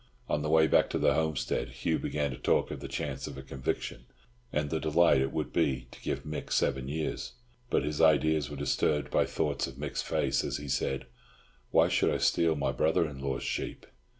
On 0.27 0.41
the 0.41 0.49
way 0.49 0.65
back 0.65 0.89
to 0.89 0.97
the 0.97 1.13
homestead 1.13 1.69
Hugh 1.69 1.99
began 1.99 2.31
to 2.31 2.37
talk 2.37 2.71
of 2.71 2.79
the 2.79 2.87
chance 2.87 3.27
of 3.27 3.37
a 3.37 3.43
conviction, 3.43 4.07
and 4.51 4.71
the 4.71 4.79
delight 4.79 5.21
it 5.21 5.31
would 5.31 5.53
be 5.53 5.89
to 5.91 6.01
give 6.01 6.23
Mick 6.23 6.51
seven 6.51 6.87
years, 6.87 7.33
but 7.69 7.83
his 7.83 8.01
ideas 8.01 8.49
were 8.49 8.57
disturbed 8.57 9.11
by 9.11 9.27
thoughts 9.27 9.67
of 9.67 9.77
Mick's 9.77 10.01
face 10.01 10.43
as 10.43 10.57
he 10.57 10.67
said, 10.67 11.05
"Why 11.69 11.87
should 11.87 12.09
I 12.09 12.17
steal 12.17 12.55
my 12.55 12.71
brother 12.71 13.07
in 13.07 13.21
law's 13.21 13.43
sheep?" 13.43 13.85